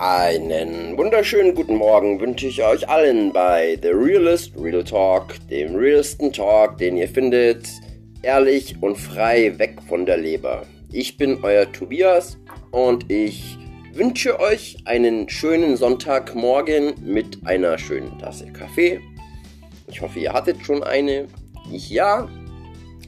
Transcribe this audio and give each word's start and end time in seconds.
Einen 0.00 0.96
wunderschönen 0.96 1.56
guten 1.56 1.74
Morgen 1.74 2.20
wünsche 2.20 2.46
ich 2.46 2.62
euch 2.62 2.88
allen 2.88 3.32
bei 3.32 3.76
The 3.82 3.88
Realist 3.88 4.52
Real 4.56 4.84
Talk, 4.84 5.34
dem 5.50 5.74
realsten 5.74 6.32
Talk, 6.32 6.78
den 6.78 6.96
ihr 6.96 7.08
findet, 7.08 7.66
ehrlich 8.22 8.76
und 8.80 8.94
frei 8.94 9.58
weg 9.58 9.76
von 9.88 10.06
der 10.06 10.18
Leber. 10.18 10.62
Ich 10.92 11.16
bin 11.16 11.42
euer 11.42 11.72
Tobias 11.72 12.38
und 12.70 13.10
ich 13.10 13.58
wünsche 13.92 14.38
euch 14.38 14.76
einen 14.84 15.28
schönen 15.28 15.76
Sonntagmorgen 15.76 16.94
mit 17.04 17.44
einer 17.44 17.76
schönen 17.76 18.16
Tasse 18.20 18.46
Kaffee. 18.52 19.00
Ich 19.88 20.00
hoffe, 20.00 20.20
ihr 20.20 20.32
hattet 20.32 20.64
schon 20.64 20.84
eine. 20.84 21.26
Ich 21.72 21.90
ja. 21.90 22.28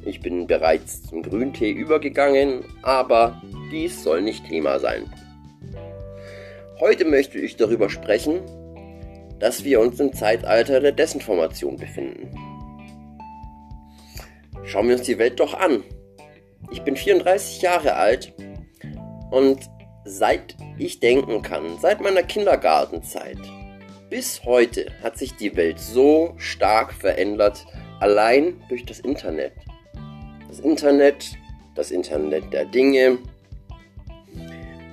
Ich 0.04 0.20
bin 0.20 0.48
bereits 0.48 1.04
zum 1.04 1.22
Grüntee 1.22 1.70
übergegangen, 1.70 2.64
aber 2.82 3.40
dies 3.70 4.02
soll 4.02 4.22
nicht 4.22 4.44
Thema 4.48 4.80
sein. 4.80 5.04
Heute 6.80 7.04
möchte 7.04 7.38
ich 7.38 7.56
darüber 7.56 7.90
sprechen, 7.90 8.40
dass 9.38 9.64
wir 9.64 9.80
uns 9.80 10.00
im 10.00 10.14
Zeitalter 10.14 10.80
der 10.80 10.92
Desinformation 10.92 11.76
befinden. 11.76 12.34
Schauen 14.64 14.88
wir 14.88 14.96
uns 14.96 15.04
die 15.04 15.18
Welt 15.18 15.38
doch 15.40 15.52
an. 15.52 15.84
Ich 16.70 16.82
bin 16.82 16.96
34 16.96 17.60
Jahre 17.60 17.96
alt 17.96 18.32
und 19.30 19.58
seit 20.06 20.56
ich 20.78 21.00
denken 21.00 21.42
kann, 21.42 21.78
seit 21.80 22.00
meiner 22.00 22.22
Kindergartenzeit 22.22 23.38
bis 24.08 24.42
heute 24.44 24.86
hat 25.02 25.18
sich 25.18 25.36
die 25.36 25.54
Welt 25.56 25.78
so 25.78 26.34
stark 26.38 26.94
verändert, 26.94 27.66
allein 28.00 28.60
durch 28.70 28.86
das 28.86 29.00
Internet. 29.00 29.52
Das 30.48 30.60
Internet, 30.60 31.36
das 31.74 31.90
Internet 31.90 32.52
der 32.52 32.64
Dinge. 32.64 33.18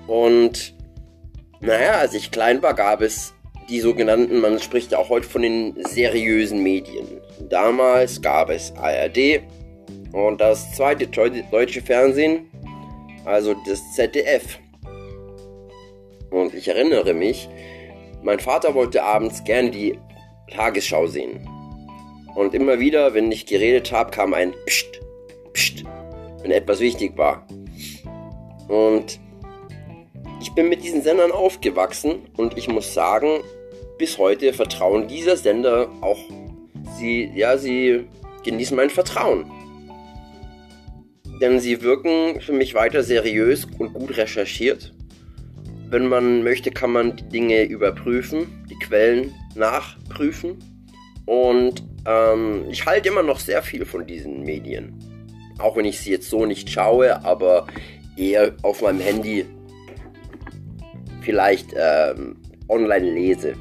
Und 0.06 0.77
naja, 1.60 1.94
als 1.94 2.14
ich 2.14 2.32
klein 2.32 2.62
war, 2.62 2.74
gab 2.74 3.02
es 3.02 3.34
die 3.70 3.80
sogenannten, 3.80 4.40
man 4.40 4.60
spricht 4.60 4.92
ja 4.92 5.00
auch 5.00 5.10
heute 5.10 5.28
von 5.28 5.42
den 5.42 5.76
seriösen 5.84 6.64
Medien. 6.64 7.08
Damals 7.50 8.22
gab 8.22 8.50
es 8.50 8.74
ARD 8.76 9.42
und 10.14 10.40
das 10.40 10.74
zweite 10.76 11.08
deutsche 11.08 11.82
Fernsehen, 11.82 12.50
also 13.26 13.56
das 13.68 13.94
ZDF. 13.94 14.60
Und 16.30 16.54
ich 16.54 16.68
erinnere 16.68 17.14
mich, 17.14 17.50
mein 18.22 18.40
Vater 18.40 18.74
wollte 18.74 19.04
abends 19.04 19.44
gern 19.44 19.72
die 19.72 19.98
Tagesschau 20.52 21.08
sehen. 21.08 21.48
Und 22.36 22.54
immer 22.54 22.80
wieder, 22.80 23.14
wenn 23.14 23.32
ich 23.32 23.46
geredet 23.46 23.92
habe, 23.92 24.12
kam 24.12 24.34
ein 24.34 24.54
Psst, 24.66 25.02
Psst, 25.54 25.84
wenn 26.42 26.52
etwas 26.52 26.80
wichtig 26.80 27.18
war. 27.18 27.48
Und 28.68 29.20
ich 30.40 30.52
bin 30.54 30.70
mit 30.70 30.84
diesen 30.84 31.02
Sendern 31.02 31.32
aufgewachsen 31.32 32.20
und 32.36 32.58
ich 32.58 32.68
muss 32.68 32.94
sagen, 32.94 33.42
bis 33.98 34.18
heute 34.18 34.54
vertrauen 34.54 35.08
dieser 35.08 35.38
Sender 35.38 35.90
auch 36.02 36.20
sie, 36.98 37.32
ja, 37.36 37.58
sie 37.58 38.06
genießen 38.44 38.76
mein 38.76 38.90
Vertrauen. 38.90 39.52
Denn 41.42 41.60
sie 41.60 41.82
wirken 41.82 42.42
für 42.42 42.54
mich 42.54 42.74
weiter 42.74 43.04
seriös 43.04 43.66
und 43.78 43.94
gut 43.94 44.18
recherchiert. 44.18 44.94
Wenn 45.90 46.08
man 46.08 46.44
möchte, 46.44 46.72
kann 46.72 46.92
man 46.92 47.16
die 47.16 47.30
Dinge 47.30 47.64
überprüfen, 47.64 48.66
die 48.70 48.78
Quellen 48.80 49.34
nachprüfen. 49.56 50.58
Und 51.26 51.84
ähm, 52.06 52.66
ich 52.70 52.86
halte 52.86 53.10
immer 53.10 53.24
noch 53.24 53.40
sehr 53.40 53.62
viel 53.62 53.86
von 53.86 54.06
diesen 54.06 54.44
Medien. 54.44 54.94
Auch 55.60 55.76
wenn 55.76 55.86
ich 55.86 56.00
sie 56.00 56.12
jetzt 56.12 56.30
so 56.30 56.46
nicht 56.46 56.70
schaue, 56.70 57.24
aber 57.24 57.68
eher 58.16 58.54
auf 58.64 58.82
meinem 58.82 59.00
Handy 59.00 59.46
vielleicht 61.28 61.76
ähm, 61.78 62.38
online 62.70 63.12
lese. 63.12 63.54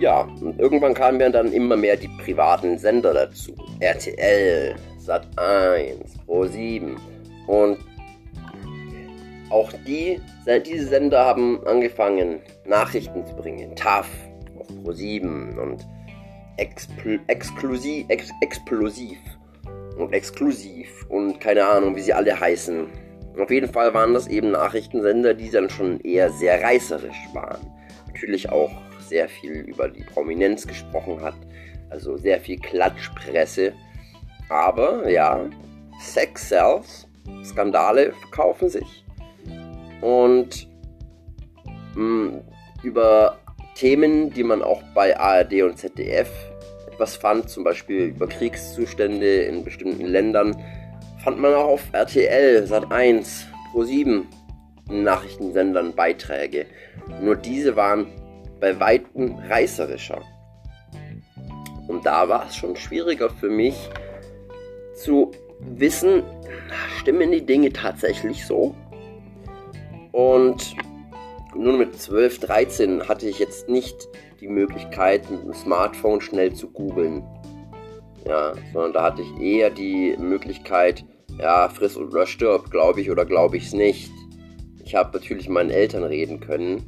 Ja, 0.00 0.22
und 0.40 0.58
irgendwann 0.58 0.92
kamen 0.92 1.18
mir 1.18 1.30
dann 1.30 1.52
immer 1.52 1.76
mehr 1.76 1.96
die 1.96 2.08
privaten 2.08 2.78
Sender 2.78 3.14
dazu. 3.14 3.54
RTL, 3.78 4.74
Sat1, 4.98 6.00
Pro7 6.26 6.96
und 7.46 7.78
auch 9.50 9.70
die, 9.86 10.20
diese 10.66 10.88
Sender 10.88 11.24
haben 11.24 11.64
angefangen, 11.64 12.40
Nachrichten 12.66 13.24
zu 13.24 13.36
bringen. 13.36 13.76
TAF 13.76 14.08
auf 14.58 14.66
Pro7 14.84 15.56
und 15.58 15.86
Expl 16.56 17.20
explosiv 17.28 19.18
und 19.96 20.12
exklusiv 20.12 21.06
und 21.08 21.38
keine 21.38 21.64
Ahnung, 21.64 21.94
wie 21.94 22.00
sie 22.00 22.12
alle 22.12 22.38
heißen. 22.38 22.88
Auf 23.38 23.50
jeden 23.50 23.72
Fall 23.72 23.94
waren 23.94 24.14
das 24.14 24.26
eben 24.26 24.50
Nachrichtensender, 24.50 25.34
die 25.34 25.50
dann 25.50 25.70
schon 25.70 26.00
eher 26.00 26.30
sehr 26.30 26.62
reißerisch 26.62 27.28
waren. 27.32 27.60
Natürlich 28.06 28.50
auch 28.50 28.70
sehr 29.00 29.28
viel 29.28 29.52
über 29.52 29.88
die 29.88 30.04
Prominenz 30.04 30.66
gesprochen 30.66 31.20
hat, 31.22 31.34
also 31.90 32.16
sehr 32.16 32.40
viel 32.40 32.58
Klatschpresse. 32.58 33.72
Aber 34.48 35.08
ja, 35.08 35.46
Sex 36.00 36.48
sells, 36.48 37.06
Skandale 37.44 38.12
verkaufen 38.12 38.68
sich. 38.68 39.04
Und 40.00 40.68
mh, 41.94 42.02
mm, 42.02 42.40
über 42.82 43.38
Themen, 43.74 44.30
die 44.30 44.42
man 44.42 44.62
auch 44.62 44.82
bei 44.94 45.18
ARD 45.18 45.62
und 45.62 45.78
ZDF 45.78 46.30
etwas 46.90 47.16
fand, 47.16 47.48
zum 47.48 47.64
Beispiel 47.64 48.08
über 48.08 48.28
Kriegszustände 48.28 49.42
in 49.42 49.64
bestimmten 49.64 50.04
Ländern, 50.04 50.56
fand 51.22 51.38
man 51.38 51.54
auch 51.54 51.68
auf 51.68 51.82
RTL, 51.92 52.64
Sat1, 52.64 53.44
Pro7 53.72 54.24
Nachrichtensendern 54.90 55.94
Beiträge. 55.94 56.66
Nur 57.20 57.36
diese 57.36 57.76
waren 57.76 58.06
bei 58.60 58.78
weitem 58.78 59.36
reißerischer. 59.48 60.20
Und 61.88 62.04
da 62.04 62.28
war 62.28 62.46
es 62.46 62.56
schon 62.56 62.76
schwieriger 62.76 63.30
für 63.30 63.50
mich 63.50 63.90
zu 64.94 65.30
wissen, 65.60 66.22
stimmen 66.98 67.30
die 67.32 67.44
Dinge 67.44 67.72
tatsächlich 67.72 68.46
so? 68.46 68.74
Und 70.12 70.74
nur 71.54 71.76
mit 71.76 71.98
12, 71.98 72.40
13 72.40 73.08
hatte 73.08 73.28
ich 73.28 73.38
jetzt 73.38 73.68
nicht 73.68 74.08
die 74.40 74.48
Möglichkeit, 74.48 75.30
mit 75.30 75.42
dem 75.42 75.54
Smartphone 75.54 76.20
schnell 76.20 76.52
zu 76.52 76.68
googeln. 76.68 77.22
Ja, 78.26 78.54
sondern 78.72 78.92
da 78.92 79.02
hatte 79.04 79.22
ich 79.22 79.40
eher 79.40 79.70
die 79.70 80.16
Möglichkeit, 80.18 81.04
ja, 81.38 81.68
friss 81.68 81.96
oder 81.96 82.26
stirb, 82.26 82.70
glaube 82.70 83.00
ich 83.00 83.10
oder 83.10 83.24
glaube 83.24 83.56
ich 83.56 83.66
es 83.66 83.72
nicht. 83.72 84.10
Ich 84.84 84.94
habe 84.94 85.16
natürlich 85.16 85.48
meinen 85.48 85.70
Eltern 85.70 86.04
reden 86.04 86.40
können. 86.40 86.82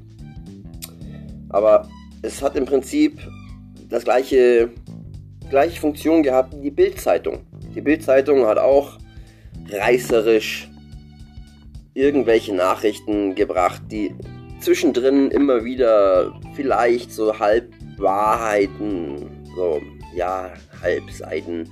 Aber 1.49 1.89
es 2.23 2.43
hat 2.43 2.57
im 2.57 2.67
Prinzip 2.67 3.21
das 3.89 4.05
gleiche, 4.05 4.71
gleiche 5.51 5.81
Funktion 5.81 6.23
gehabt 6.23 6.55
wie 6.57 6.63
die 6.63 6.71
Bildzeitung. 6.71 7.41
Die 7.75 7.81
Bildzeitung 7.81 8.47
hat 8.47 8.59
auch 8.59 8.99
reißerisch 9.71 10.69
irgendwelche 11.95 12.55
Nachrichten 12.55 13.35
gebracht, 13.35 13.83
die 13.91 14.15
zwischendrin 14.61 15.31
immer 15.31 15.65
wieder 15.65 16.33
vielleicht 16.55 17.13
so 17.13 17.39
Halbwahrheiten, 17.39 19.31
so 19.57 19.81
ja, 20.15 20.53
Halbseiten 20.83 21.69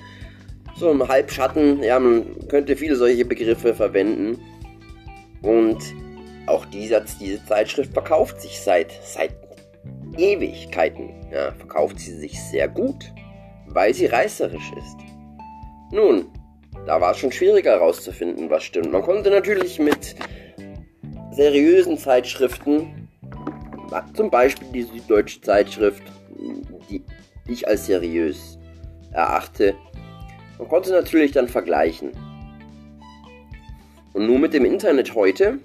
so 0.82 0.91
im 0.91 1.06
Halbschatten. 1.06 1.82
Ja, 1.82 1.98
man 1.98 2.26
könnte 2.48 2.76
viele 2.76 2.97
solche 2.97 3.25
Begriffe 3.25 3.72
verwenden. 3.72 4.38
Und 5.43 5.78
auch 6.47 6.65
dieser, 6.66 7.04
diese 7.20 7.44
Zeitschrift 7.47 7.93
verkauft 7.93 8.41
sich 8.41 8.60
seit, 8.60 8.93
seit 9.04 9.31
Ewigkeiten. 10.16 11.10
Ja, 11.32 11.53
verkauft 11.53 12.00
sie 12.00 12.16
sich 12.16 12.41
sehr 12.50 12.69
gut, 12.69 13.12
weil 13.69 13.94
sie 13.94 14.06
reißerisch 14.06 14.72
ist. 14.76 14.97
Nun, 15.93 16.26
da 16.84 17.00
war 17.00 17.12
es 17.12 17.19
schon 17.19 17.32
schwieriger 17.32 17.73
herauszufinden, 17.73 18.50
was 18.50 18.64
stimmt. 18.64 18.90
Man 18.90 19.02
konnte 19.02 19.31
natürlich 19.31 19.79
mit 19.79 20.17
seriösen 21.31 21.96
Zeitschriften, 21.96 23.08
zum 24.14 24.31
Beispiel 24.31 24.69
die 24.73 24.82
Süddeutsche 24.82 25.40
Zeitschrift, 25.43 26.02
die 26.90 27.05
ich 27.46 27.69
als 27.69 27.87
seriös 27.87 28.58
erachte, 29.12 29.75
man 30.58 30.69
konnte 30.69 30.90
natürlich 30.90 31.32
dann 31.32 31.49
vergleichen. 31.49 32.12
Und 34.12 34.26
nur 34.26 34.38
mit 34.38 34.52
dem 34.52 34.64
Internet 34.64 35.14
heute, 35.14 35.58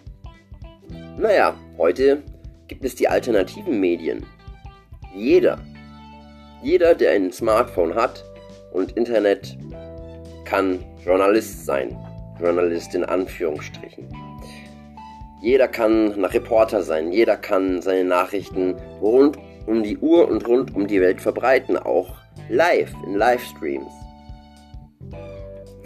naja, 1.18 1.56
heute 1.78 2.24
gibt 2.68 2.86
es 2.86 2.95
die 2.95 3.07
alternativen 3.07 3.80
Medien. 3.80 4.25
Jeder, 5.16 5.60
jeder, 6.62 6.95
der 6.95 7.12
ein 7.12 7.31
Smartphone 7.31 7.95
hat 7.95 8.24
und 8.72 8.94
Internet, 8.94 9.57
kann 10.45 10.80
Journalist 11.04 11.66
sein. 11.66 11.98
Journalist 12.40 12.94
in 12.95 13.04
Anführungsstrichen. 13.04 14.07
Jeder 15.42 15.68
kann 15.68 16.13
ein 16.13 16.25
Reporter 16.25 16.81
sein, 16.81 17.12
jeder 17.12 17.38
kann 17.38 17.81
seine 17.81 18.04
Nachrichten 18.04 18.75
rund 19.01 19.38
um 19.66 19.83
die 19.83 19.98
Uhr 19.98 20.28
und 20.28 20.48
rund 20.48 20.75
um 20.75 20.88
die 20.88 21.01
Welt 21.01 21.22
verbreiten, 21.22 21.78
auch 21.78 22.16
live, 22.50 22.94
in 23.06 23.16
Livestreams. 23.16 23.92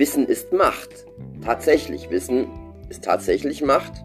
Wissen 0.02 0.26
ist 0.26 0.52
Macht. 0.52 1.06
Tatsächlich, 1.46 2.10
Wissen 2.10 2.48
ist 2.90 3.04
tatsächlich 3.04 3.62
Macht. 3.62 4.04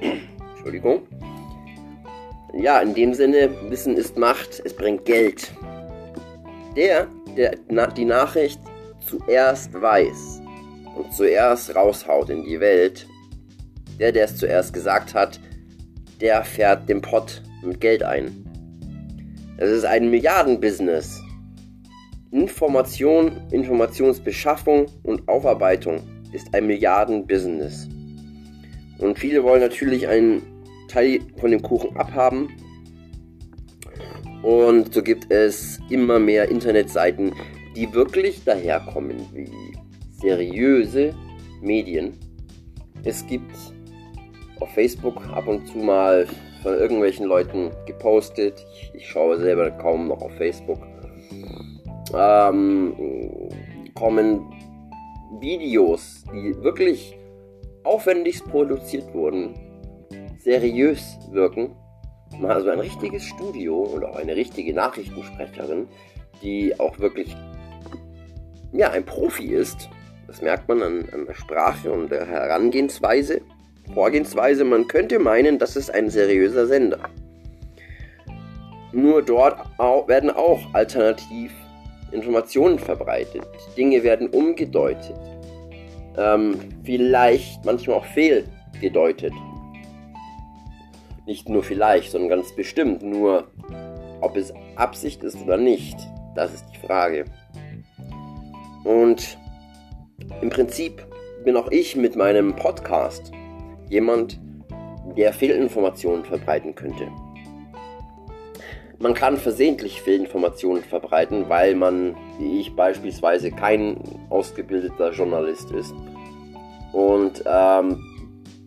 Entschuldigung. 0.54 1.02
ja, 2.54 2.80
in 2.80 2.94
dem 2.94 3.12
Sinne, 3.12 3.50
Wissen 3.68 3.98
ist 3.98 4.16
Macht, 4.16 4.62
es 4.64 4.72
bringt 4.72 5.04
Geld. 5.04 5.52
Der, 6.74 7.06
der 7.36 7.54
na, 7.68 7.86
die 7.86 8.06
Nachricht 8.06 8.58
zuerst 9.06 9.74
weiß 9.74 10.40
und 10.96 11.12
zuerst 11.12 11.76
raushaut 11.76 12.30
in 12.30 12.42
die 12.42 12.58
Welt, 12.58 13.06
der, 14.00 14.12
der 14.12 14.24
es 14.24 14.38
zuerst 14.38 14.72
gesagt 14.72 15.12
hat, 15.12 15.38
der 16.22 16.44
fährt 16.44 16.88
den 16.88 17.02
Pott 17.02 17.42
mit 17.62 17.82
Geld 17.82 18.02
ein. 18.02 18.42
Es 19.58 19.70
ist 19.70 19.84
ein 19.84 20.08
Milliardenbusiness. 20.08 21.20
Information, 22.32 23.32
Informationsbeschaffung 23.52 24.86
und 25.04 25.26
Aufarbeitung 25.28 26.00
ist 26.32 26.52
ein 26.54 26.66
Milliardenbusiness. 26.66 27.88
Und 28.98 29.18
viele 29.18 29.42
wollen 29.42 29.60
natürlich 29.60 30.08
einen 30.08 30.42
Teil 30.88 31.20
von 31.38 31.50
dem 31.50 31.62
Kuchen 31.62 31.96
abhaben. 31.96 32.48
Und 34.42 34.92
so 34.92 35.02
gibt 35.02 35.30
es 35.30 35.78
immer 35.90 36.18
mehr 36.18 36.48
Internetseiten, 36.48 37.32
die 37.74 37.92
wirklich 37.92 38.42
daherkommen 38.44 39.16
wie 39.32 39.50
seriöse 40.20 41.14
Medien. 41.60 42.12
Es 43.04 43.26
gibt 43.26 43.52
auf 44.60 44.70
Facebook 44.70 45.16
ab 45.32 45.46
und 45.46 45.66
zu 45.68 45.78
mal 45.78 46.26
von 46.62 46.74
irgendwelchen 46.74 47.26
Leuten 47.26 47.70
gepostet. 47.86 48.64
Ich, 48.72 48.90
ich 48.94 49.08
schaue 49.08 49.38
selber 49.38 49.70
kaum 49.70 50.08
noch 50.08 50.22
auf 50.22 50.32
Facebook. 50.36 50.78
Ähm, 52.14 52.94
kommen 53.94 54.52
Videos, 55.40 56.24
die 56.32 56.54
wirklich 56.62 57.16
aufwendigst 57.84 58.44
produziert 58.46 59.12
wurden, 59.14 59.54
seriös 60.38 61.18
wirken. 61.30 61.74
Man 62.38 62.50
hat 62.50 62.56
also 62.58 62.70
ein 62.70 62.80
richtiges 62.80 63.24
Studio 63.24 63.82
und 63.82 64.04
auch 64.04 64.16
eine 64.16 64.36
richtige 64.36 64.74
Nachrichtensprecherin, 64.74 65.88
die 66.42 66.78
auch 66.78 66.98
wirklich 66.98 67.36
ja, 68.72 68.90
ein 68.90 69.04
Profi 69.04 69.46
ist. 69.46 69.88
Das 70.26 70.42
merkt 70.42 70.68
man 70.68 70.82
an, 70.82 71.08
an 71.12 71.26
der 71.26 71.34
Sprache 71.34 71.90
und 71.90 72.10
der 72.10 72.26
Herangehensweise. 72.26 73.40
Vorgehensweise, 73.94 74.64
man 74.64 74.88
könnte 74.88 75.18
meinen, 75.18 75.58
das 75.58 75.76
ist 75.76 75.90
ein 75.94 76.10
seriöser 76.10 76.66
Sender. 76.66 76.98
Nur 78.92 79.22
dort 79.22 79.58
werden 80.08 80.30
auch 80.30 80.74
alternativ 80.74 81.52
Informationen 82.12 82.78
verbreitet. 82.78 83.42
Dinge 83.76 84.02
werden 84.02 84.28
umgedeutet. 84.28 85.18
Ähm, 86.16 86.56
vielleicht 86.84 87.64
manchmal 87.64 87.98
auch 87.98 88.04
fehlgedeutet. 88.06 89.32
Nicht 91.26 91.48
nur 91.48 91.62
vielleicht, 91.62 92.12
sondern 92.12 92.30
ganz 92.30 92.54
bestimmt. 92.54 93.02
Nur 93.02 93.48
ob 94.20 94.36
es 94.36 94.52
Absicht 94.76 95.22
ist 95.24 95.40
oder 95.42 95.56
nicht, 95.56 95.96
das 96.34 96.54
ist 96.54 96.64
die 96.72 96.86
Frage. 96.86 97.24
Und 98.84 99.36
im 100.40 100.50
Prinzip 100.50 101.04
bin 101.44 101.56
auch 101.56 101.70
ich 101.70 101.96
mit 101.96 102.16
meinem 102.16 102.54
Podcast 102.54 103.32
jemand, 103.88 104.40
der 105.16 105.32
Fehlinformationen 105.32 106.24
verbreiten 106.24 106.74
könnte. 106.74 107.08
Man 108.98 109.12
kann 109.12 109.36
versehentlich 109.36 110.00
Fehlinformationen 110.00 110.82
verbreiten, 110.82 111.48
weil 111.48 111.74
man, 111.74 112.16
wie 112.38 112.60
ich 112.60 112.74
beispielsweise, 112.74 113.50
kein 113.50 113.98
ausgebildeter 114.30 115.12
Journalist 115.12 115.70
ist 115.70 115.94
und 116.92 117.42
ähm, 117.46 118.02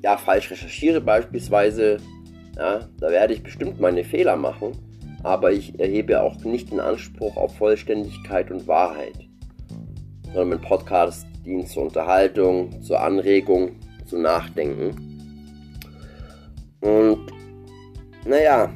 ja, 0.04 0.18
falsch 0.18 0.52
recherchiere 0.52 1.02
beispielsweise, 1.02 1.98
ja, 2.56 2.88
da 3.00 3.10
werde 3.10 3.34
ich 3.34 3.42
bestimmt 3.42 3.80
meine 3.80 4.04
Fehler 4.04 4.36
machen, 4.36 4.74
aber 5.24 5.52
ich 5.52 5.80
erhebe 5.80 6.22
auch 6.22 6.44
nicht 6.44 6.72
den 6.72 6.80
Anspruch 6.80 7.36
auf 7.36 7.58
Vollständigkeit 7.58 8.52
und 8.52 8.68
Wahrheit, 8.68 9.18
sondern 10.26 10.50
mein 10.50 10.62
Podcast 10.62 11.26
dient 11.44 11.68
zur 11.70 11.84
Unterhaltung, 11.84 12.82
zur 12.82 13.02
Anregung, 13.02 13.72
zum 14.06 14.22
Nachdenken. 14.22 14.96
Und 16.82 17.32
naja, 18.26 18.72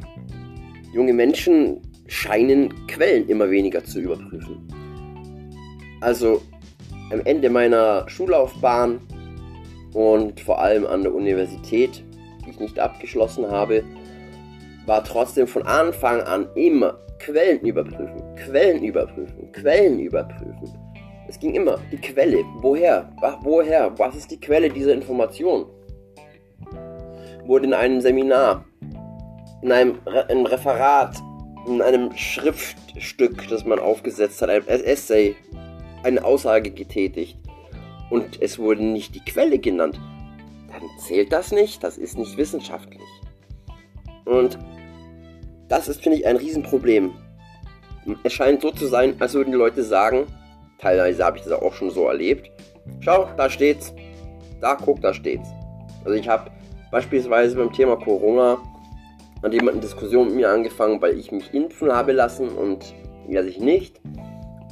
junge 0.93 1.13
Menschen 1.13 1.81
scheinen 2.07 2.87
Quellen 2.87 3.27
immer 3.27 3.49
weniger 3.49 3.83
zu 3.83 3.99
überprüfen. 3.99 4.67
Also 6.01 6.41
am 7.11 7.21
Ende 7.25 7.49
meiner 7.49 8.07
Schullaufbahn 8.07 8.99
und 9.93 10.39
vor 10.39 10.59
allem 10.61 10.85
an 10.85 11.03
der 11.03 11.13
Universität, 11.13 12.03
die 12.45 12.51
ich 12.51 12.59
nicht 12.59 12.79
abgeschlossen 12.79 13.49
habe, 13.49 13.83
war 14.85 15.03
trotzdem 15.03 15.47
von 15.47 15.63
Anfang 15.63 16.21
an 16.21 16.47
immer 16.55 16.97
Quellen 17.19 17.59
überprüfen, 17.61 18.21
Quellen 18.35 18.83
überprüfen, 18.83 19.51
Quellen 19.51 19.99
überprüfen. 19.99 20.77
Es 21.27 21.39
ging 21.39 21.53
immer 21.55 21.79
die 21.91 21.97
Quelle. 21.97 22.43
Woher? 22.57 23.09
Woher? 23.41 23.97
Was 23.97 24.15
ist 24.15 24.29
die 24.29 24.39
Quelle 24.39 24.69
dieser 24.69 24.93
Information? 24.93 25.65
wurde 27.45 27.65
in 27.67 27.73
einem 27.73 28.01
Seminar, 28.01 28.65
in 29.63 29.71
einem, 29.71 29.99
Re 30.05 30.29
einem 30.29 30.45
Referat, 30.45 31.17
in 31.67 31.81
einem 31.81 32.15
Schriftstück, 32.15 33.47
das 33.49 33.65
man 33.65 33.79
aufgesetzt 33.79 34.41
hat, 34.41 34.49
einem 34.49 34.67
Essay, 34.67 35.35
eine 36.03 36.23
Aussage 36.23 36.71
getätigt 36.71 37.37
und 38.09 38.41
es 38.41 38.59
wurde 38.59 38.83
nicht 38.83 39.15
die 39.15 39.23
Quelle 39.23 39.57
genannt, 39.57 39.99
dann 40.67 40.83
zählt 40.99 41.31
das 41.31 41.51
nicht, 41.51 41.83
das 41.83 41.97
ist 41.97 42.17
nicht 42.17 42.35
wissenschaftlich. 42.37 43.01
Und 44.25 44.59
das 45.69 45.87
ist, 45.87 46.01
finde 46.01 46.17
ich, 46.17 46.27
ein 46.27 46.35
Riesenproblem. 46.35 47.13
Es 48.23 48.33
scheint 48.33 48.61
so 48.61 48.71
zu 48.71 48.87
sein, 48.87 49.15
als 49.19 49.33
würden 49.33 49.51
die 49.51 49.57
Leute 49.57 49.83
sagen, 49.83 50.27
teilweise 50.79 51.23
habe 51.23 51.37
ich 51.37 51.43
das 51.43 51.53
auch 51.53 51.73
schon 51.73 51.89
so 51.89 52.07
erlebt, 52.07 52.51
schau, 52.99 53.29
da 53.37 53.49
steht's, 53.49 53.93
da 54.59 54.75
guck, 54.75 54.99
da 54.99 55.13
steht's. 55.13 55.47
Also 56.03 56.17
ich 56.17 56.27
habe 56.27 56.51
Beispielsweise 56.93 57.55
beim 57.55 57.73
Thema 57.73 57.95
Corona 57.95 58.59
hat 59.43 59.53
jemand 59.53 59.73
eine 59.73 59.81
Diskussion 59.81 60.27
mit 60.27 60.35
mir 60.35 60.49
angefangen, 60.49 61.01
weil 61.01 61.17
ich 61.17 61.31
mich 61.31 61.53
impfen 61.53 61.91
habe 61.91 62.13
lassen 62.13 62.49
und 62.49 62.93
er 63.29 63.43
sich 63.43 63.59
nicht. 63.59 63.99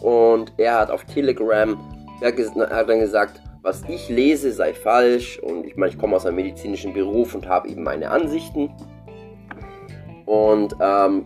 Und 0.01 0.53
er 0.57 0.79
hat 0.79 0.91
auf 0.91 1.03
Telegram, 1.05 1.77
er 2.21 2.29
hat 2.29 2.89
dann 2.89 2.99
gesagt, 2.99 3.41
was 3.61 3.83
ich 3.87 4.09
lese 4.09 4.51
sei 4.51 4.73
falsch. 4.73 5.39
Und 5.39 5.65
ich 5.65 5.75
meine, 5.75 5.91
ich 5.91 5.97
komme 5.97 6.15
aus 6.15 6.25
einem 6.25 6.37
medizinischen 6.37 6.93
Beruf 6.93 7.35
und 7.35 7.47
habe 7.47 7.69
eben 7.69 7.83
meine 7.83 8.09
Ansichten. 8.09 8.71
Und 10.25 10.75
ähm, 10.81 11.25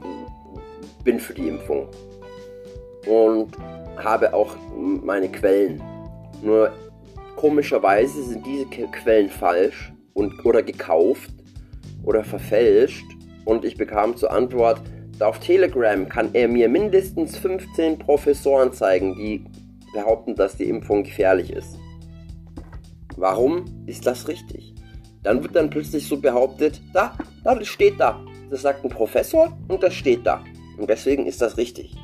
bin 1.03 1.19
für 1.19 1.33
die 1.33 1.47
Impfung. 1.47 1.87
Und 3.07 3.55
habe 3.97 4.33
auch 4.33 4.55
meine 4.75 5.29
Quellen. 5.29 5.81
Nur 6.41 6.71
komischerweise 7.35 8.23
sind 8.23 8.45
diese 8.45 8.65
Quellen 8.65 9.29
falsch 9.29 9.93
und, 10.13 10.45
oder 10.45 10.63
gekauft 10.63 11.31
oder 12.03 12.23
verfälscht. 12.23 13.05
Und 13.45 13.63
ich 13.63 13.77
bekam 13.77 14.17
zur 14.17 14.31
Antwort, 14.31 14.81
auf 15.19 15.39
Telegram 15.39 16.09
kann 16.09 16.29
er 16.33 16.47
mir 16.47 16.67
mindestens 16.67 17.37
15 17.37 17.99
Professoren 17.99 18.73
zeigen, 18.73 19.15
die 19.15 19.45
behaupten, 19.93 20.35
dass 20.35 20.57
die 20.57 20.65
Impfung 20.65 21.03
gefährlich 21.03 21.53
ist. 21.53 21.77
Warum 23.15 23.63
ist 23.85 24.05
das 24.05 24.27
richtig? 24.27 24.73
Dann 25.23 25.41
wird 25.41 25.55
dann 25.55 25.69
plötzlich 25.69 26.07
so 26.07 26.19
behauptet, 26.19 26.81
da, 26.93 27.17
da, 27.43 27.55
das 27.55 27.67
steht 27.67 27.99
da. 27.99 28.19
Das 28.49 28.61
sagt 28.61 28.83
ein 28.83 28.89
Professor 28.89 29.57
und 29.69 29.81
das 29.81 29.93
steht 29.93 30.25
da. 30.25 30.43
Und 30.77 30.89
deswegen 30.89 31.25
ist 31.25 31.41
das 31.41 31.57
richtig. 31.57 31.95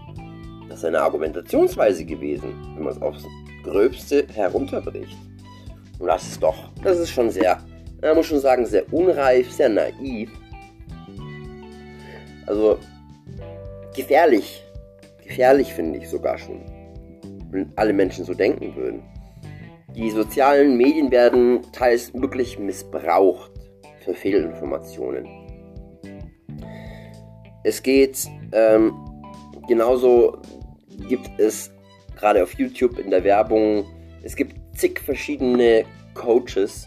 Das 0.69 0.79
ist 0.79 0.85
eine 0.85 1.01
Argumentationsweise 1.01 2.05
gewesen, 2.05 2.53
wenn 2.75 2.83
man 2.83 2.93
es 2.93 3.01
aufs 3.01 3.25
Gröbste 3.63 4.25
herunterbricht. 4.33 5.17
Und 5.99 6.07
das 6.07 6.23
ist 6.23 6.41
doch, 6.41 6.69
das 6.81 6.97
ist 6.97 7.11
schon 7.11 7.29
sehr 7.29 7.59
man 8.01 8.15
muss 8.15 8.25
schon 8.25 8.39
sagen, 8.39 8.65
sehr 8.65 8.91
unreif, 8.91 9.51
sehr 9.51 9.69
naiv. 9.69 10.29
Also 12.51 12.77
gefährlich. 13.95 14.61
Gefährlich 15.23 15.73
finde 15.73 15.99
ich 15.99 16.09
sogar 16.09 16.37
schon. 16.37 16.59
Wenn 17.49 17.71
alle 17.77 17.93
Menschen 17.93 18.25
so 18.25 18.33
denken 18.33 18.75
würden. 18.75 19.03
Die 19.95 20.11
sozialen 20.11 20.75
Medien 20.75 21.11
werden 21.11 21.61
teils 21.71 22.13
wirklich 22.13 22.59
missbraucht 22.59 23.51
für 24.03 24.13
Fehlinformationen. 24.13 25.25
Es 27.63 27.81
geht 27.81 28.27
ähm, 28.51 28.93
genauso 29.69 30.41
gibt 31.07 31.29
es 31.37 31.71
gerade 32.17 32.43
auf 32.43 32.51
YouTube 32.55 32.99
in 32.99 33.11
der 33.11 33.23
Werbung, 33.23 33.85
es 34.23 34.35
gibt 34.35 34.55
zig 34.77 34.99
verschiedene 34.99 35.85
Coaches, 36.15 36.85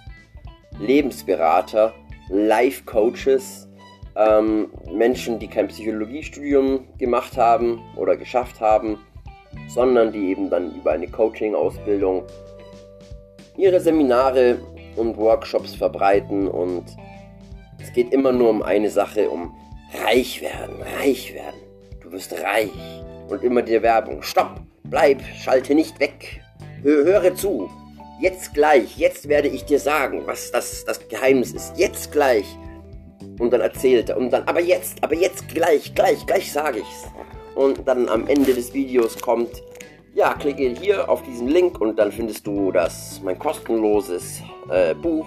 Lebensberater, 0.79 1.95
Life-Coaches, 2.29 3.69
ähm, 4.17 4.71
Menschen, 4.93 5.39
die 5.39 5.49
kein 5.49 5.69
Psychologiestudium 5.69 6.87
gemacht 6.99 7.37
haben 7.37 7.81
oder 7.97 8.17
geschafft 8.17 8.61
haben, 8.61 8.99
sondern 9.69 10.13
die 10.13 10.31
eben 10.31 10.51
dann 10.51 10.75
über 10.77 10.93
eine 10.93 11.09
Coaching-Ausbildung 11.09 12.25
ihre 13.57 13.81
Seminare 13.81 14.59
und 14.97 15.17
Workshops 15.17 15.75
verbreiten 15.75 16.49
und 16.49 16.85
es 17.81 17.93
geht 17.93 18.13
immer 18.13 18.33
nur 18.33 18.51
um 18.51 18.63
eine 18.63 18.91
Sache, 18.91 19.29
um 19.29 19.55
reich 20.05 20.41
werden, 20.41 20.77
reich 20.99 21.35
werden. 21.35 21.61
Du 22.01 22.11
wirst 22.13 22.33
reich. 22.33 22.71
Und 23.29 23.43
immer 23.43 23.63
die 23.63 23.81
Werbung. 23.83 24.23
Stopp, 24.23 24.61
bleib, 24.85 25.23
schalte 25.43 25.75
nicht 25.75 25.99
weg. 25.99 26.43
Hör, 26.83 27.05
höre 27.05 27.35
zu. 27.35 27.71
Jetzt 28.21 28.55
gleich, 28.55 28.97
jetzt 28.97 29.29
werde 29.29 29.49
ich 29.49 29.65
dir 29.65 29.79
sagen, 29.79 30.23
was 30.27 30.51
das, 30.51 30.85
das 30.85 31.09
Geheimnis 31.09 31.53
ist. 31.53 31.77
Jetzt 31.77 32.13
gleich. 32.13 32.47
Und 33.39 33.53
dann 33.53 33.61
erzählt 33.61 34.11
er. 34.11 34.17
Und 34.17 34.31
dann, 34.31 34.45
aber 34.45 34.61
jetzt, 34.61 35.03
aber 35.03 35.15
jetzt 35.15 35.49
gleich, 35.49 35.95
gleich, 35.95 36.25
gleich 36.27 36.53
sage 36.53 36.81
ich's. 36.81 37.09
Und 37.55 37.87
dann 37.87 38.09
am 38.09 38.27
Ende 38.27 38.55
des 38.55 38.73
Videos 38.75 39.21
kommt, 39.21 39.63
ja, 40.15 40.35
klicke 40.35 40.75
hier 40.81 41.09
auf 41.09 41.23
diesen 41.23 41.49
Link 41.49 41.81
und 41.81 41.99
dann 41.99 42.13
findest 42.13 42.47
du 42.47 42.71
das, 42.71 43.21
mein 43.25 43.39
kostenloses 43.39 44.43
äh, 44.71 44.95
Buch. 44.95 45.27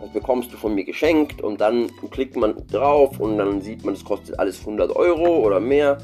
Das 0.00 0.10
bekommst 0.10 0.52
du 0.52 0.56
von 0.56 0.74
mir 0.74 0.84
geschenkt 0.84 1.42
und 1.42 1.60
dann 1.60 1.90
klickt 2.10 2.36
man 2.36 2.54
drauf 2.68 3.20
und 3.20 3.38
dann 3.38 3.60
sieht 3.60 3.84
man, 3.84 3.94
es 3.94 4.04
kostet 4.04 4.38
alles 4.38 4.60
100 4.60 4.94
Euro 4.96 5.38
oder 5.38 5.60
mehr. 5.60 5.98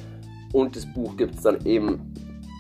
Und 0.53 0.77
das 0.77 0.87
Buch 0.87 1.17
gibt 1.17 1.35
es 1.35 1.43
dann 1.43 1.65
eben, 1.67 2.15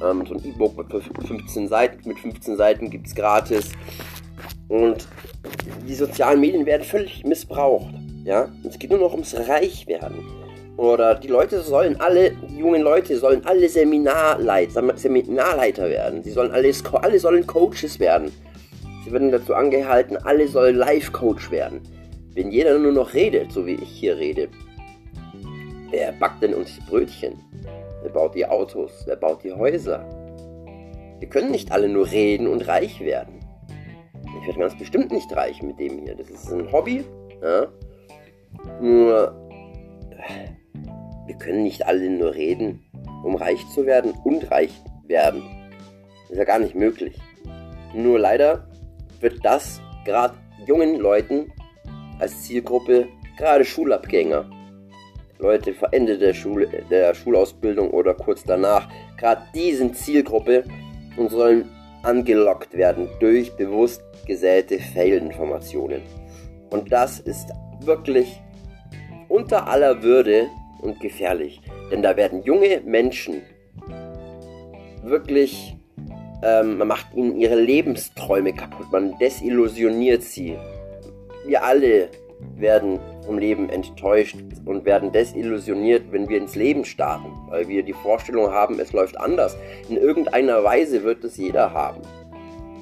ähm, 0.05 0.25
so 0.27 0.35
ein 0.35 0.45
E-Book 0.45 0.77
mit 0.77 1.03
15 1.27 1.69
Seiten, 1.69 2.09
mit 2.09 2.19
15 2.19 2.57
Seiten 2.57 2.91
gibt 2.91 3.07
es 3.07 3.15
gratis. 3.15 3.71
Und 4.69 5.09
die 5.87 5.95
sozialen 5.95 6.41
Medien 6.41 6.67
werden 6.67 6.85
völlig 6.85 7.25
missbraucht. 7.25 7.95
Ja? 8.29 8.51
Es 8.69 8.79
geht 8.79 8.91
nur 8.91 9.01
noch 9.01 9.13
ums 9.13 9.35
Reichwerden. 9.35 10.23
Oder 10.77 11.15
die 11.15 11.29
Leute 11.29 11.63
sollen 11.63 11.99
alle, 11.99 12.33
die 12.33 12.59
jungen 12.59 12.83
Leute 12.83 13.17
sollen 13.17 13.45
alle 13.47 13.69
Seminarleiter, 13.71 14.97
Seminarleiter 14.97 15.89
werden. 15.89 16.23
Sie 16.23 16.31
sollen 16.31 16.53
alles, 16.53 16.85
alle 16.93 17.19
sollen 17.19 17.47
Coaches 17.47 17.99
werden. 17.99 18.31
Sie 19.05 19.13
werden 19.13 19.33
dazu 19.33 19.55
angehalten, 19.55 20.19
alle 20.19 20.47
sollen 20.47 20.77
Life-Coach 20.77 21.51
werden. 21.51 21.81
Wenn 22.35 22.51
jeder 22.51 22.79
nur 22.79 22.93
noch 22.93 23.15
redet, 23.15 23.51
so 23.51 23.65
wie 23.67 23.77
ich 23.77 23.89
hier 23.89 24.19
rede, 24.19 24.49
wer 25.91 26.13
backt 26.13 26.43
denn 26.43 26.53
uns 26.53 26.79
Brötchen? 26.87 27.33
Wer 28.03 28.11
baut 28.13 28.35
die 28.35 28.45
Autos? 28.45 28.93
Wer 29.07 29.17
baut 29.17 29.43
die 29.43 29.55
Häuser? 29.55 30.05
Wir 31.19 31.29
können 31.31 31.51
nicht 31.51 31.73
alle 31.73 31.89
nur 31.89 32.09
reden 32.11 32.47
und 32.47 32.69
reich 32.69 33.01
werden. 33.01 33.41
Ich 34.43 34.47
werde 34.47 34.61
ganz 34.61 34.79
bestimmt 34.79 35.11
nicht 35.13 35.35
reich 35.35 35.63
mit 35.63 35.81
dem 35.81 36.03
hier. 36.05 36.15
Das 36.15 36.29
ist 36.29 36.53
ein 36.53 36.71
Hobby. 36.71 37.05
Ja? 37.43 37.69
Nur, 38.81 39.35
wir 41.27 41.35
können 41.37 41.63
nicht 41.63 41.87
alle 41.87 42.09
nur 42.11 42.35
reden, 42.35 42.85
um 43.25 43.35
reich 43.35 43.65
zu 43.75 43.87
werden 43.87 44.13
und 44.25 44.51
reich 44.51 44.73
werden. 45.07 45.43
Das 46.23 46.31
ist 46.31 46.39
ja 46.39 46.45
gar 46.45 46.59
nicht 46.59 46.75
möglich. 46.75 47.19
Nur 47.95 48.19
leider 48.19 48.69
wird 49.21 49.45
das 49.45 49.81
gerade 50.05 50.35
jungen 50.67 50.97
Leuten 50.97 51.53
als 52.19 52.43
Zielgruppe, 52.43 53.09
gerade 53.37 53.65
Schulabgänger, 53.65 54.49
Leute 55.39 55.73
vor 55.73 55.93
Ende 55.93 56.19
der, 56.19 56.35
Schule, 56.35 56.69
der 56.91 57.15
Schulausbildung 57.15 57.91
oder 57.91 58.15
kurz 58.15 58.43
danach, 58.45 58.89
gerade 59.17 59.43
diesen 59.55 59.95
Zielgruppe 59.95 60.65
und 61.17 61.31
sollen 61.31 61.71
angelockt 62.03 62.77
werden 62.77 63.09
durch 63.21 63.55
bewusst 63.57 64.03
gesäte 64.27 64.79
Fehlinformationen. 64.79 66.03
Und 66.71 66.93
das 66.93 67.21
ist 67.21 67.49
wirklich 67.81 68.41
unter 69.29 69.69
aller 69.69 70.03
Würde 70.03 70.49
und 70.81 71.01
gefährlich. 71.01 71.61
Denn 71.91 72.03
da 72.03 72.17
werden 72.17 72.43
junge 72.43 72.81
Menschen 72.85 73.43
wirklich, 75.03 75.77
ähm, 76.43 76.79
man 76.79 76.89
macht 76.89 77.15
ihnen 77.15 77.37
ihre 77.37 77.61
Lebensträume 77.61 78.53
kaputt, 78.53 78.87
man 78.93 79.19
desillusioniert 79.19 80.23
sie. 80.23 80.57
Wir 81.47 81.65
alle 81.65 82.09
werden 82.57 83.01
vom 83.27 83.39
Leben 83.39 83.69
enttäuscht 83.69 84.37
und 84.65 84.85
werden 84.85 85.13
desillusioniert, 85.13 86.13
wenn 86.13 86.29
wir 86.29 86.39
ins 86.39 86.55
Leben 86.55 86.85
starten, 86.85 87.33
weil 87.49 87.69
wir 87.69 87.83
die 87.83 87.93
Vorstellung 87.93 88.51
haben, 88.51 88.79
es 88.79 88.93
läuft 88.93 89.19
anders. 89.19 89.57
In 89.89 89.97
irgendeiner 89.97 90.63
Weise 90.63 91.03
wird 91.03 91.25
es 91.25 91.37
jeder 91.37 91.73
haben. 91.73 92.01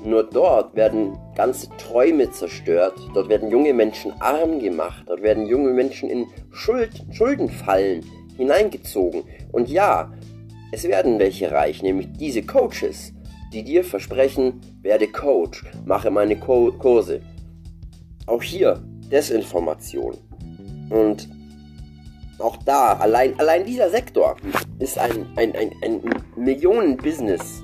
Nur 0.05 0.25
dort 0.25 0.77
werden 0.77 1.19
ganze 1.37 1.69
Träume 1.77 2.31
zerstört, 2.31 2.95
dort 3.15 3.29
werden 3.29 3.51
junge 3.51 3.75
Menschen 3.75 4.13
arm 4.21 4.59
gemacht, 4.59 5.05
dort 5.07 5.23
werden 5.23 5.47
junge 5.47 5.71
Menschen 5.71 6.09
in 6.09 6.27
Schuld, 6.51 7.05
Schuldenfallen 7.13 8.05
hineingezogen. 8.37 9.23
Und 9.53 9.69
ja, 9.69 10.13
es 10.73 10.85
werden 10.85 11.19
welche 11.19 11.53
reich, 11.53 11.83
nämlich 11.83 12.09
diese 12.19 12.43
Coaches, 12.43 13.13
die 13.53 13.63
dir 13.63 13.85
versprechen, 13.85 14.61
werde 14.83 15.07
Coach, 15.07 15.63
mache 15.85 16.11
meine 16.11 16.37
Co 16.37 16.73
Kurse. 16.73 17.21
Auch 18.27 18.43
hier 18.43 18.83
Desinformation. 19.11 20.17
Und 20.91 21.29
auch 22.39 22.57
da, 22.59 22.95
allein, 22.95 23.39
allein 23.39 23.65
dieser 23.65 23.89
Sektor 23.89 24.37
ist 24.79 24.99
ein, 24.99 25.27
ein, 25.37 25.55
ein, 25.55 25.71
ein 25.83 26.03
Millionen-Business, 26.37 27.63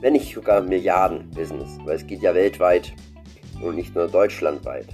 wenn 0.00 0.12
nicht 0.14 0.34
sogar 0.34 0.60
Milliarden-Business, 0.60 1.78
weil 1.84 1.96
es 1.96 2.06
geht 2.06 2.22
ja 2.22 2.34
weltweit 2.34 2.92
und 3.62 3.76
nicht 3.76 3.94
nur 3.94 4.08
deutschlandweit. 4.08 4.86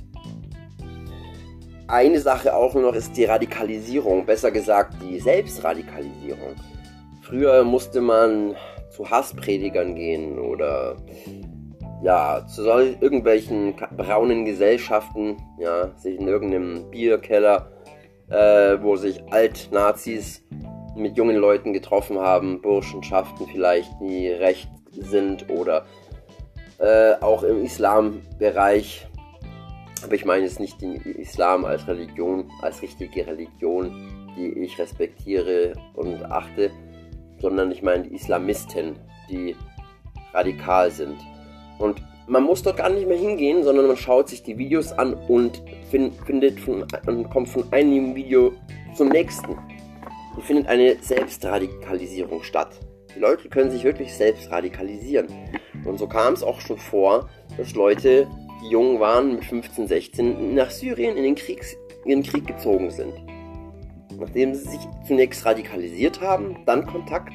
Eine 1.89 2.21
Sache 2.21 2.55
auch 2.55 2.75
noch 2.75 2.95
ist 2.95 3.17
die 3.17 3.25
Radikalisierung, 3.25 4.27
besser 4.27 4.51
gesagt 4.51 4.95
die 5.03 5.21
Selbstradikalisierung. 5.21 6.57
Früher 7.23 7.63
musste 7.63 8.01
man 8.01 8.57
zu 8.91 9.09
Hasspredigern 9.09 9.95
gehen 9.95 10.39
oder 10.39 10.97
ja, 12.03 12.45
zu 12.47 12.63
irgendwelchen 12.63 13.75
braunen 13.97 14.45
Gesellschaften, 14.45 15.37
ja, 15.59 15.97
sich 15.97 16.19
in 16.19 16.29
irgendeinem 16.29 16.91
Bierkeller, 16.91 17.71
äh, 18.29 18.79
wo 18.81 18.97
sich 18.97 19.23
Alt-Nazis 19.31 20.45
mit 20.97 21.17
jungen 21.17 21.37
Leuten 21.37 21.73
getroffen 21.73 22.19
haben, 22.19 22.61
Burschenschaften 22.63 23.47
vielleicht, 23.47 23.91
die 24.01 24.29
recht 24.29 24.71
sind 24.91 25.49
oder 25.51 25.85
äh, 26.79 27.15
auch 27.21 27.43
im 27.43 27.65
Islambereich. 27.65 29.07
Aber 30.05 30.15
ich 30.15 30.25
meine 30.25 30.45
jetzt 30.45 30.61
nicht 30.61 30.81
den 30.81 30.95
Islam 30.95 31.65
als 31.65 31.87
Religion, 31.89 32.51
als 32.63 32.83
richtige 32.83 33.27
Religion, 33.27 34.35
die 34.37 34.49
ich 34.61 34.79
respektiere 34.79 35.73
und 35.95 36.23
achte, 36.25 36.71
sondern 37.41 37.71
ich 37.71 37.83
meine 37.83 38.05
die 38.05 38.15
Islamisten, 38.15 38.99
die 39.31 39.57
radikal 40.35 40.91
sind. 40.91 41.17
Und 41.79 42.03
man 42.29 42.43
muss 42.43 42.63
dort 42.63 42.79
gar 42.79 42.89
nicht 42.91 43.07
mehr 43.07 43.17
hingehen, 43.17 43.63
sondern 43.63 43.87
man 43.87 43.97
schaut 43.97 44.29
sich 44.29 44.43
die 44.43 44.59
Videos 44.59 44.93
an 44.93 45.15
und 45.15 45.63
find, 45.91 46.15
findet 46.27 46.61
von, 46.61 46.85
und 47.07 47.31
kommt 47.31 47.49
von 47.49 47.65
einem 47.73 48.15
Video 48.15 48.53
zum 48.95 49.09
nächsten. 49.09 49.57
Und 50.35 50.43
findet 50.43 50.67
eine 50.67 50.97
Selbstradikalisierung 51.01 52.43
statt. 52.43 52.81
Die 53.15 53.21
Leute 53.21 53.49
können 53.49 53.71
sich 53.71 53.85
wirklich 53.85 54.15
selbst 54.15 54.51
radikalisieren. 54.51 55.29
Und 55.87 55.99
so 55.99 56.07
kam 56.07 56.35
es 56.35 56.43
auch 56.43 56.61
schon 56.61 56.79
vor, 56.79 57.29
dass 57.57 57.75
Leute, 57.75 58.27
die 58.63 58.71
jung 58.71 59.01
waren, 59.01 59.37
mit 59.37 59.45
15, 59.45 59.87
16, 59.87 60.55
nach 60.55 60.71
Syrien 60.71 61.17
in 61.17 61.23
den, 61.23 61.35
Kriegs, 61.35 61.75
in 62.05 62.11
den 62.11 62.23
Krieg 62.23 62.47
gezogen 62.47 62.91
sind. 62.91 63.15
Nachdem 64.19 64.55
sie 64.55 64.69
sich 64.69 64.81
zunächst 65.07 65.45
radikalisiert 65.45 66.21
haben, 66.21 66.59
dann 66.67 66.87
Kontakt 66.87 67.33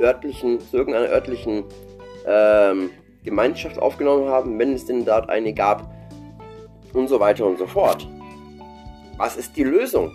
örtlichen, 0.00 0.60
zu 0.60 0.76
irgendeiner 0.76 1.08
örtlichen 1.08 1.64
ähm, 2.26 2.90
Gemeinschaft 3.24 3.78
aufgenommen 3.78 4.28
haben, 4.28 4.58
wenn 4.58 4.72
es 4.72 4.86
denn 4.86 5.04
dort 5.04 5.28
eine 5.28 5.52
gab 5.54 5.92
und 6.92 7.08
so 7.08 7.20
weiter 7.20 7.46
und 7.46 7.58
so 7.58 7.66
fort. 7.66 8.06
Was 9.16 9.36
ist 9.36 9.56
die 9.56 9.64
Lösung? 9.64 10.12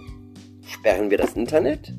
Sperren 0.66 1.10
wir 1.10 1.18
das 1.18 1.34
Internet? 1.34 1.94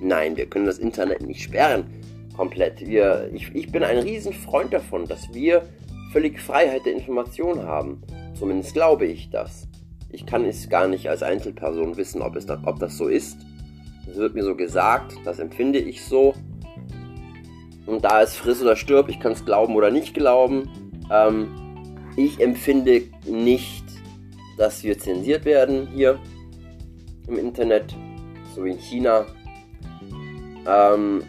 Nein, 0.00 0.36
wir 0.36 0.46
können 0.46 0.66
das 0.66 0.78
Internet 0.78 1.22
nicht 1.22 1.42
sperren. 1.42 1.97
Komplett. 2.38 2.86
Wir, 2.86 3.28
ich, 3.34 3.52
ich 3.52 3.72
bin 3.72 3.82
ein 3.82 3.98
Riesenfreund 3.98 4.72
davon, 4.72 5.06
dass 5.06 5.34
wir 5.34 5.64
völlig 6.12 6.40
Freiheit 6.40 6.86
der 6.86 6.92
Information 6.92 7.64
haben. 7.64 8.00
Zumindest 8.38 8.74
glaube 8.74 9.06
ich 9.06 9.28
das. 9.30 9.66
Ich 10.08 10.24
kann 10.24 10.44
es 10.44 10.68
gar 10.68 10.86
nicht 10.86 11.10
als 11.10 11.24
Einzelperson 11.24 11.96
wissen, 11.96 12.22
ob, 12.22 12.36
es 12.36 12.46
da, 12.46 12.62
ob 12.64 12.78
das 12.78 12.96
so 12.96 13.08
ist. 13.08 13.38
Es 14.08 14.18
wird 14.18 14.36
mir 14.36 14.44
so 14.44 14.54
gesagt, 14.54 15.14
das 15.24 15.40
empfinde 15.40 15.80
ich 15.80 16.04
so. 16.04 16.32
Und 17.86 18.04
da 18.04 18.22
es 18.22 18.36
friss 18.36 18.62
oder 18.62 18.76
stirb, 18.76 19.08
ich 19.08 19.18
kann 19.18 19.32
es 19.32 19.44
glauben 19.44 19.74
oder 19.74 19.90
nicht 19.90 20.14
glauben. 20.14 20.70
Ähm, 21.10 21.48
ich 22.16 22.38
empfinde 22.40 23.02
nicht, 23.26 23.84
dass 24.56 24.84
wir 24.84 24.96
zensiert 24.96 25.44
werden 25.44 25.88
hier 25.92 26.20
im 27.26 27.36
Internet, 27.36 27.96
so 28.54 28.64
wie 28.64 28.70
in 28.70 28.78
China. 28.78 29.26
Ähm, 30.68 31.24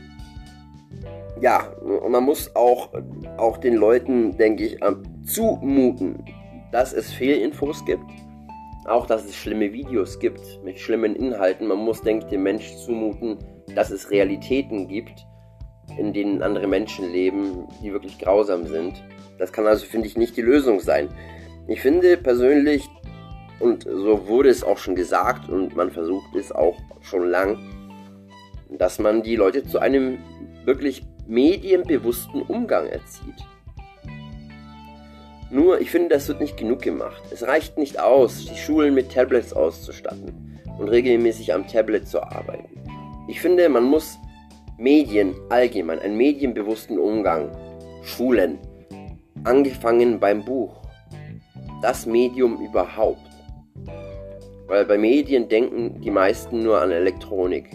ja, 1.41 1.73
man 2.07 2.23
muss 2.23 2.55
auch, 2.55 2.89
auch 3.37 3.57
den 3.57 3.75
Leuten, 3.75 4.37
denke 4.37 4.65
ich, 4.65 4.79
zumuten, 5.25 6.23
dass 6.71 6.93
es 6.93 7.11
Fehlinfos 7.11 7.83
gibt. 7.85 8.09
Auch, 8.85 9.05
dass 9.05 9.25
es 9.25 9.35
schlimme 9.35 9.71
Videos 9.71 10.19
gibt 10.19 10.41
mit 10.63 10.79
schlimmen 10.79 11.15
Inhalten. 11.15 11.67
Man 11.67 11.77
muss, 11.77 12.01
denke 12.01 12.25
ich, 12.25 12.31
dem 12.31 12.43
Menschen 12.43 12.77
zumuten, 12.77 13.37
dass 13.75 13.91
es 13.91 14.09
Realitäten 14.09 14.87
gibt 14.87 15.25
in 15.97 16.13
denen 16.13 16.41
andere 16.41 16.67
Menschen 16.67 17.11
leben, 17.11 17.67
die 17.81 17.91
wirklich 17.91 18.19
grausam 18.19 18.65
sind. 18.67 19.03
Das 19.37 19.51
kann 19.51 19.65
also, 19.65 19.85
finde 19.85 20.07
ich, 20.07 20.17
nicht 20.17 20.37
die 20.37 20.41
Lösung 20.41 20.79
sein. 20.79 21.09
Ich 21.67 21.81
finde 21.81 22.17
persönlich, 22.17 22.89
und 23.59 23.83
so 23.83 24.27
wurde 24.27 24.49
es 24.49 24.63
auch 24.63 24.77
schon 24.77 24.95
gesagt 24.95 25.49
und 25.49 25.75
man 25.75 25.91
versucht 25.91 26.35
es 26.35 26.51
auch 26.51 26.77
schon 27.01 27.29
lang, 27.29 27.57
dass 28.69 28.99
man 28.99 29.23
die 29.23 29.35
Leute 29.35 29.63
zu 29.63 29.79
einem 29.79 30.19
wirklich 30.65 31.03
medienbewussten 31.29 32.41
Umgang 32.41 32.87
erzieht. 32.87 33.45
Nur, 35.51 35.79
ich 35.79 35.91
finde, 35.91 36.09
das 36.09 36.27
wird 36.27 36.41
nicht 36.41 36.57
genug 36.57 36.81
gemacht. 36.81 37.21
Es 37.31 37.43
reicht 37.43 37.77
nicht 37.77 37.99
aus, 37.99 38.45
die 38.45 38.57
Schulen 38.57 38.93
mit 38.93 39.11
Tablets 39.11 39.53
auszustatten 39.53 40.59
und 40.79 40.89
regelmäßig 40.89 41.53
am 41.53 41.67
Tablet 41.67 42.07
zu 42.07 42.21
arbeiten. 42.21 42.69
Ich 43.27 43.41
finde, 43.41 43.69
man 43.69 43.83
muss 43.83 44.17
Medien 44.77 45.35
allgemein, 45.49 45.99
einen 45.99 46.17
medienbewussten 46.17 46.97
Umgang 46.97 47.51
schulen. 48.03 48.57
Angefangen 49.43 50.19
beim 50.19 50.43
Buch. 50.43 50.81
Das 51.81 52.05
Medium 52.05 52.59
überhaupt. 52.59 53.21
Weil 54.67 54.85
bei 54.85 54.97
Medien 54.97 55.47
denken 55.47 56.01
die 56.01 56.11
meisten 56.11 56.63
nur 56.63 56.81
an 56.81 56.91
Elektronik. 56.91 57.69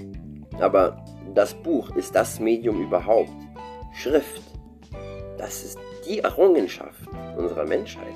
Aber 0.61 1.05
das 1.35 1.55
Buch 1.55 1.95
ist 1.97 2.15
das 2.15 2.39
Medium 2.39 2.81
überhaupt. 2.81 3.44
Schrift. 3.95 4.43
Das 5.39 5.65
ist 5.65 5.79
die 6.07 6.19
Errungenschaft 6.19 7.09
unserer 7.37 7.67
Menschheit. 7.67 8.15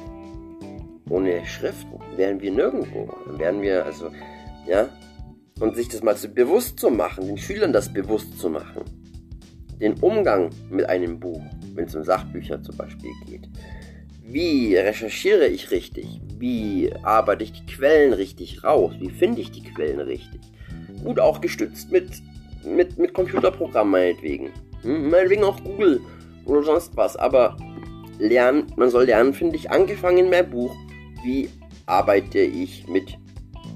Ohne 1.09 1.45
Schrift 1.47 1.87
wären 2.17 2.41
wir 2.41 2.51
nirgendwo. 2.51 3.09
Dann 3.27 3.39
wären 3.39 3.63
wir 3.63 3.85
also, 3.85 4.11
ja, 4.67 4.89
und 5.61 5.77
sich 5.77 5.89
das 5.89 6.03
mal 6.03 6.17
zu 6.17 6.29
bewusst 6.29 6.79
zu 6.79 6.91
machen, 6.91 7.27
den 7.27 7.39
Schülern 7.39 7.73
das 7.73 7.93
bewusst 7.93 8.39
zu 8.39 8.51
machen. 8.51 8.85
Den 9.81 9.95
Umgang 10.01 10.51
mit 10.71 10.89
einem 10.89 11.19
Buch, 11.19 11.43
wenn 11.75 11.87
es 11.87 11.95
um 11.95 12.05
Sachbücher 12.05 12.63
zum 12.63 12.77
Beispiel 12.77 13.11
geht. 13.27 13.49
Wie 14.25 14.77
recherchiere 14.77 15.47
ich 15.47 15.71
richtig? 15.71 16.21
Wie 16.39 16.93
arbeite 17.03 17.45
ich 17.45 17.53
die 17.53 17.67
Quellen 17.67 18.13
richtig 18.13 18.63
raus? 18.63 18.93
Wie 18.99 19.11
finde 19.11 19.41
ich 19.41 19.51
die 19.51 19.63
Quellen 19.63 20.01
richtig? 20.01 20.41
Gut 21.03 21.19
auch 21.19 21.41
gestützt 21.41 21.91
mit, 21.91 22.11
mit, 22.65 22.99
mit 22.99 23.15
Computerprogrammen 23.15 23.93
meinetwegen. 23.93 24.51
Meinetwegen 24.83 25.45
auch 25.45 25.63
Google 25.63 26.01
oder 26.45 26.63
sonst 26.63 26.97
was. 26.97 27.17
Aber 27.17 27.57
lernen, 28.19 28.67
man 28.77 28.91
soll 28.91 29.05
lernen, 29.05 29.35
finde 29.35 29.57
ich, 29.57 29.71
angefangen 29.71 30.19
in 30.19 30.31
meinem 30.31 30.51
Buch, 30.51 30.75
wie 31.23 31.49
arbeite 31.87 32.41
ich 32.41 32.87
mit 32.89 33.17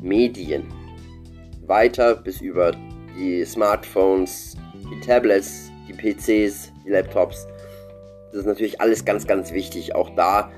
Medien. 0.03 0.65
Weiter 1.67 2.17
bis 2.17 2.41
über 2.41 2.73
die 3.17 3.45
Smartphones, 3.45 4.57
die 4.91 5.01
Tablets, 5.01 5.71
die 5.89 5.93
PCs, 5.93 6.73
die 6.85 6.91
Laptops. 6.91 7.47
Das 8.31 8.41
ist 8.41 8.47
natürlich 8.47 8.81
alles 8.81 9.05
ganz, 9.05 9.27
ganz 9.27 9.53
wichtig. 9.53 9.95
Auch 9.95 10.11
da 10.17 10.51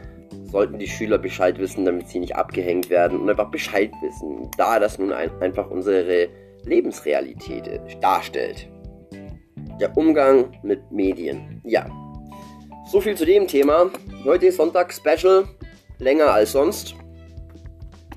sollten 0.50 0.78
die 0.78 0.86
Schüler 0.86 1.18
Bescheid 1.18 1.58
wissen, 1.58 1.84
damit 1.84 2.08
sie 2.08 2.20
nicht 2.20 2.36
abgehängt 2.36 2.90
werden 2.90 3.20
und 3.20 3.28
einfach 3.28 3.50
Bescheid 3.50 3.90
wissen, 4.02 4.50
da 4.56 4.78
das 4.78 4.98
nun 4.98 5.12
ein, 5.12 5.30
einfach 5.40 5.70
unsere 5.70 6.28
Lebensrealität 6.64 7.68
darstellt. 8.00 8.68
Der 9.80 9.96
Umgang 9.96 10.58
mit 10.62 10.90
Medien. 10.90 11.60
Ja, 11.64 11.86
so 12.90 13.00
viel 13.00 13.16
zu 13.16 13.26
dem 13.26 13.46
Thema. 13.46 13.90
Heute 14.24 14.46
ist 14.46 14.56
Sonntag 14.56 14.92
Special, 14.92 15.44
länger 15.98 16.30
als 16.30 16.52
sonst. 16.52 16.94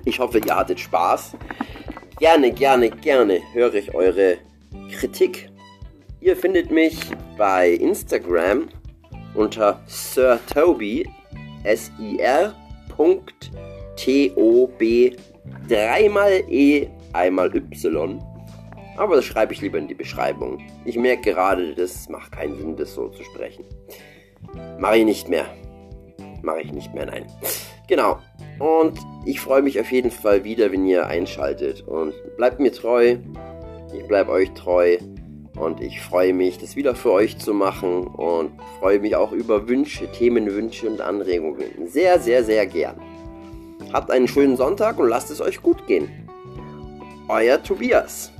Ich 0.04 0.18
hoffe, 0.18 0.38
ihr 0.38 0.56
hattet 0.56 0.80
Spaß. 0.80 1.36
Gerne, 2.18 2.52
gerne, 2.52 2.90
gerne 2.90 3.40
höre 3.52 3.74
ich 3.74 3.94
eure 3.94 4.38
Kritik. 4.92 5.50
Ihr 6.20 6.36
findet 6.36 6.70
mich 6.70 6.98
bei 7.36 7.70
Instagram 7.70 8.68
unter 9.34 9.80
Sir 9.86 10.38
Toby, 10.52 11.08
S-I-R. 11.64 12.54
T-O-B, 13.96 15.16
dreimal 15.68 16.42
E, 16.48 16.88
einmal 17.12 17.54
Y. 17.54 18.18
Aber 18.98 19.14
das 19.14 19.24
schreibe 19.24 19.52
ich 19.52 19.60
lieber 19.60 19.78
in 19.78 19.86
die 19.86 19.94
Beschreibung. 19.94 20.58
Ich 20.84 20.96
merke 20.96 21.32
gerade, 21.32 21.72
das 21.74 22.08
macht 22.08 22.32
keinen 22.32 22.58
Sinn, 22.58 22.76
das 22.76 22.94
so 22.94 23.08
zu 23.08 23.22
sprechen. 23.22 23.64
Mache 24.78 24.98
ich 24.98 25.04
nicht 25.04 25.28
mehr. 25.28 25.46
Mache 26.42 26.62
ich 26.62 26.72
nicht 26.72 26.92
mehr, 26.92 27.06
nein. 27.06 27.26
Genau. 27.86 28.18
Und 28.58 28.98
ich 29.24 29.40
freue 29.40 29.62
mich 29.62 29.78
auf 29.78 29.92
jeden 29.92 30.10
Fall 30.10 30.42
wieder, 30.42 30.72
wenn 30.72 30.84
ihr 30.84 31.06
einschaltet. 31.06 31.82
Und 31.86 32.12
bleibt 32.36 32.58
mir 32.58 32.72
treu. 32.72 33.16
Ich 33.94 34.06
bleibe 34.08 34.32
euch 34.32 34.52
treu. 34.54 34.98
Und 35.56 35.80
ich 35.80 36.00
freue 36.00 36.32
mich, 36.32 36.58
das 36.58 36.74
wieder 36.74 36.96
für 36.96 37.12
euch 37.12 37.38
zu 37.38 37.54
machen. 37.54 38.08
Und 38.08 38.50
freue 38.80 38.98
mich 38.98 39.14
auch 39.14 39.30
über 39.30 39.68
Wünsche, 39.68 40.10
Themenwünsche 40.10 40.88
und 40.88 41.00
Anregungen. 41.00 41.86
Sehr, 41.86 42.18
sehr, 42.18 42.42
sehr 42.42 42.66
gern. 42.66 42.96
Habt 43.92 44.10
einen 44.10 44.26
schönen 44.26 44.56
Sonntag 44.56 44.98
und 44.98 45.08
lasst 45.08 45.30
es 45.30 45.40
euch 45.40 45.62
gut 45.62 45.86
gehen. 45.86 46.28
Euer 47.28 47.62
Tobias. 47.62 48.32